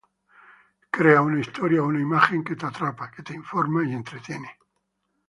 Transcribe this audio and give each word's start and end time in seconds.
Crea 0.89 1.21
una 1.21 1.39
historia 1.39 1.83
o 1.83 1.85
una 1.85 1.99
imagen 2.01 2.43
que 2.43 2.55
te 2.55 2.65
atrapa, 2.65 3.11
que 3.11 3.21
te 3.21 3.35
informa 3.35 3.87
y 3.87 3.93
entretiene". 3.93 4.57